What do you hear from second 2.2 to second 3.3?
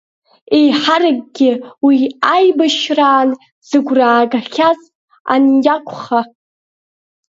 аибашьраан